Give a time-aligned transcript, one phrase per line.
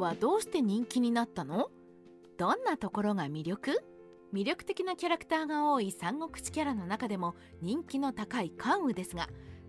[0.00, 1.70] はどうして人気になったの？
[2.36, 3.82] どんなところが魅力？
[4.32, 9.28] 魅力的なキャラクターが多い三国志キャラの中でも人気の高い関羽ですが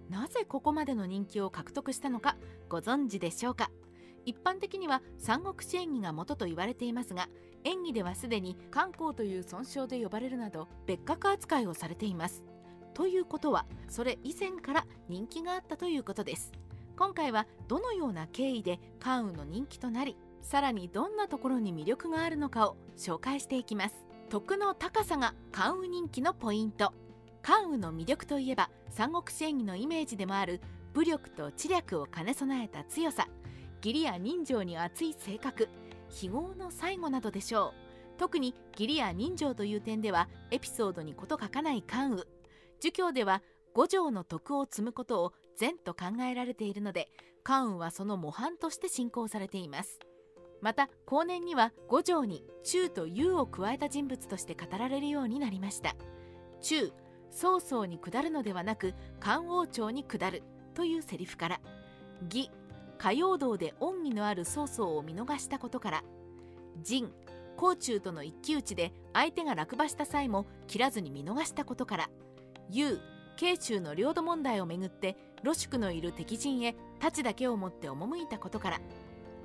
[0.09, 2.35] なぜここまでの人気を獲得したのか
[2.67, 3.71] ご存知でしょうか？
[4.25, 7.29] 一般的には三国志演義が元と言われていますが
[7.63, 12.43] 演技ではすでに漢光という尊称で呼ばれるなど別格扱いをされています。
[12.93, 16.51] ということはそれ以前から人気があったということです。
[16.97, 23.95] 今回はどのような経緯で関羽の人気となりさらにどんなところに魅力があるのかを紹介していきます。
[24.29, 26.93] 徳の高さが関羽人気のポイント。
[27.41, 30.61] 関羽の魅力といえば三国志演義のイメージでもある
[30.93, 33.27] 武力と知略を兼ね備えた強さ。
[33.77, 35.69] 義理や人情に熱い性格。
[36.09, 37.73] 非業の最後などでしょ
[38.15, 38.17] う。
[38.17, 42.25] 特に義理や人情という点ではエピソードに事書かない関羽。
[42.79, 43.41] 儒教では
[43.73, 47.09] 五条の徳を積むことを善と考えられているので
[47.43, 49.99] 関羽はその模範として信仰されています。
[50.61, 55.95] また後年には五条に忠と勇を加えた人物として語られるようになりました。
[56.61, 56.91] 忠
[57.31, 60.43] 曹操に下るのではなく漢王朝に下る
[60.73, 61.61] というセリフから。
[62.23, 62.49] 義
[62.99, 66.03] 歌謡道で恩義のある曹操を見逃したことから。
[66.83, 67.11] 仁
[67.55, 72.09] 甲冑との一騎打ちで相手が落馬した際も切らずに見逃したことから。
[72.69, 72.99] 勇
[73.37, 78.81] 慶州の領土問題をめぐって露宿のいる敵陣へ太刀だけを持って赴いたことから。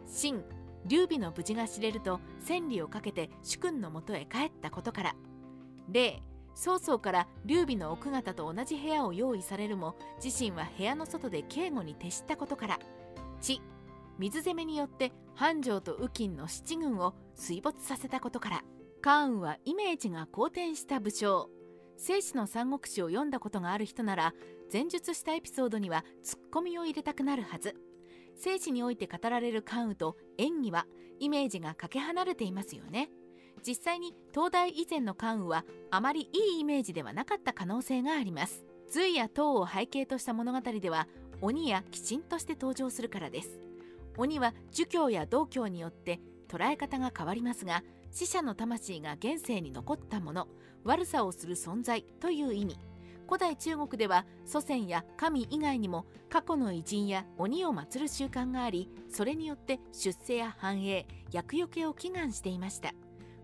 [0.06, 0.42] 秦
[0.86, 5.16] 劉備の無事が知れると千里をかけて主君のもとへ帰ったことから。
[5.88, 6.22] 例
[6.54, 12.78] 曹操から劉備の奥方と同じ部屋を用意されるも自身は部屋の外で警護に徹したことから。
[13.41, 13.60] 地
[14.18, 18.62] 水攻めによって繁盛と右近の七軍を水没させたことから。
[19.02, 21.50] 関羽はイメージが好転した武将。
[21.96, 24.34] 聖史の三国志を読んだことがある人なら
[24.72, 27.76] 前述したエピソードにはツッコミを入れたくなるはず。
[28.36, 30.86] 聖史において語られる関羽と演技は
[31.20, 33.10] イメージがかけ離れていますよね。
[33.66, 38.64] 実際に東大以前の関羽はあまりいいイメージではなかった可能性があります。
[38.88, 41.09] 隋や唐を背景とした物語では
[41.41, 43.59] 鬼や鬼神として登場するからです。
[44.16, 47.82] 鬼は儒教や道教によって捉え方が変わりますが
[48.12, 50.47] 死者の魂が現世に残ったもの
[50.84, 52.78] 悪さをする存在という意味。
[53.26, 62.92] 古代中国では祖先や神以外にも過去の偉人や鬼を祀る習慣がありそれによって出世や繁栄厄除けを祈願していました。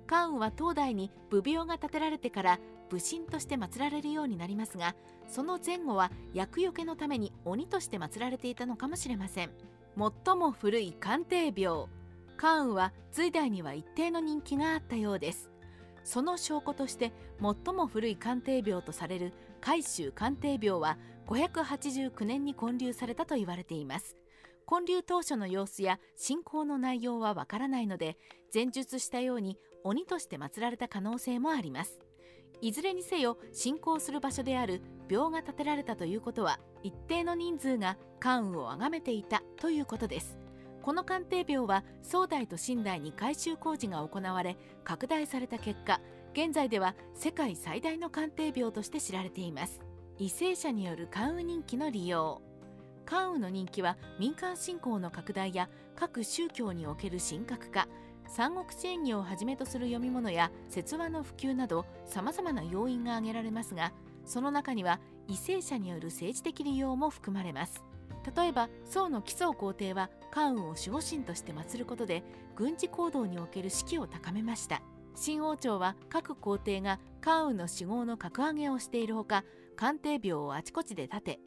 [0.06, 2.58] 関羽は東大に武病が建てられてから
[2.90, 4.96] 武神として祀られるようになりますが
[5.28, 9.50] その前後は厄除けのために鬼として祀られていたのかもしれません。
[9.96, 11.86] 最も古い鑑定病
[12.36, 15.50] 関羽は隋代には一定の人気があったようです。
[16.04, 24.16] その証拠として最も古い鑑定病とされる海州鑑定病は589年に建立されたと言われています。
[24.68, 28.16] 建立当初の様子や信仰の内容はわからないので
[28.54, 31.98] 前述したように鬼として祀られた可能性もあります。
[32.60, 40.39] いずれにせよ信仰する場所である廟が建てられたということは一定の人数が関羽を崇めていたということです。
[40.82, 46.00] この鑑定廟は宋代と清代に改修工事が行われ拡大された結果
[46.32, 49.80] 現在では世界最大の鑑定廟として知られています。
[50.18, 52.42] 為政者による関羽人気の利用。
[53.04, 57.88] 関羽の人気は民間信仰の拡大や各宗教における神格化
[58.28, 63.92] 三国志演義をはじめとする読み物や説話の普及などさまざまな要因が挙げられますが
[64.24, 67.89] その中には為政者による政治的利用も含まれます。
[68.36, 72.22] 例えば宋の奇想皇帝は関羽を守護神として祀ることで
[72.56, 74.82] 軍事行動における士気を高めました。
[75.14, 79.44] 新王朝は各皇帝が関羽の死号の格上げをしているほか
[79.76, 81.40] 官邸廟をあちこちで建て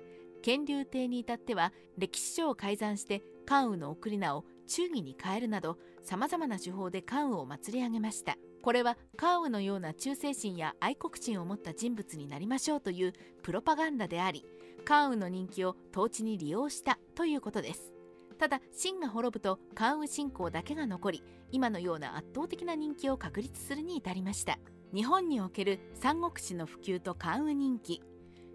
[0.46, 8.36] 乾隆帝に至っては歴史書を改ざんして関羽の送り名を忠義に変えるなどさまざまな手法で関羽を祭り上げました。
[8.62, 14.46] これは関羽のような忠誠心や愛国心を持った人物になりましょうというプロパガンダであり
[14.84, 17.94] 関羽の人気を統治に利用したということです。
[18.38, 24.60] ただ秦が滅ぶと関羽信仰だけが残り今のような圧倒的な人気を確立するに至りました。
[24.94, 28.02] 日本における三国志の普及と関羽人気。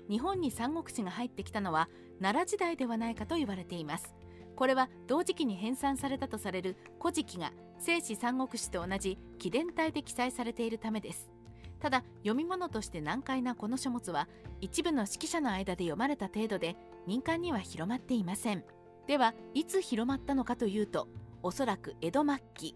[0.08, 1.88] 日本に三国志が入ってきたのは
[2.20, 4.14] 奈良時代ではないかと言われています。
[4.56, 11.30] これは同時期に編纂されたとされる古事記が聖史三国志と同じ紀伝体で記載されているためです。
[11.80, 14.28] ただ読み物として難解なこの書物は
[14.60, 16.76] 一部の指揮者の間で読まれた程度で
[17.06, 18.64] 民間には広まっていません。
[19.06, 21.08] ではいつ広まったのかというと
[21.42, 22.74] おそらく江戸末期。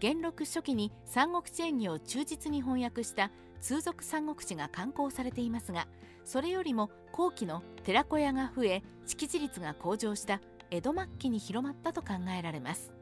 [0.00, 3.30] 元禄初期に三国志演義を忠実に翻訳した
[3.60, 5.86] 通俗三国志が刊行されていますが
[6.24, 10.40] それよりも後期の寺子屋が増え識字率が向上した
[10.70, 12.92] 江戸末期に広まったと考えられます。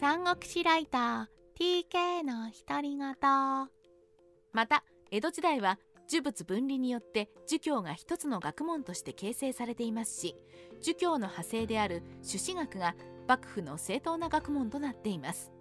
[0.00, 3.14] 三国志ライター TK の独り言。
[4.52, 5.78] また江戸時代は
[6.10, 10.34] 呪物分離によって儒教が一つの学問として形成されていますし
[10.82, 12.94] 儒教の派生である朱子学が
[13.26, 15.52] 幕府の正当な学問となっています。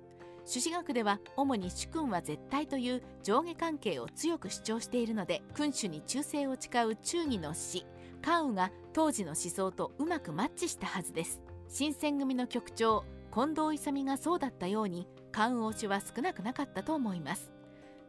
[0.45, 7.85] 朱子学では主に主君は絶対という上下関係を強く主張しているので君主に忠誠を誓う忠義の死
[8.21, 13.03] 関羽が当時の思想とうまくマッチしたはずです新選組の局長
[13.33, 17.51] 近藤勇がそうだったように関羽推しは少なくなかったと思います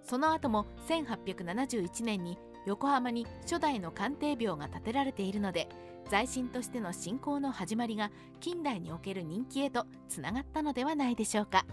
[0.08, 5.68] その後も1871年に横浜に初代の鑑定廟が建てられているので
[6.10, 8.10] 在神としての信仰の始まりが
[8.40, 11.66] 近代における人気へとつながったのではないでしょうか。